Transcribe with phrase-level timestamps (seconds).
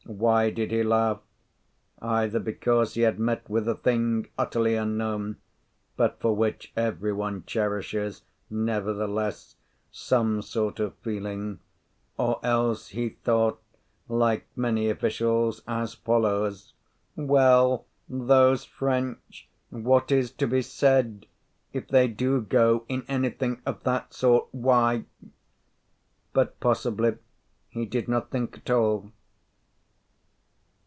[0.07, 1.21] Why did he laugh?
[2.01, 5.37] Either because he had met with a thing utterly unknown,
[5.95, 9.55] but for which every one cherishes, nevertheless,
[9.89, 11.59] some sort of feeling;
[12.17, 13.61] or else he thought,
[14.09, 16.73] like many officials, as follows:
[17.15, 19.47] "Well, those French!
[19.69, 21.25] What is to be said?
[21.73, 25.05] If they do go in anything of that sort, why"
[26.33, 27.17] But possibly
[27.69, 29.11] he did not think at all.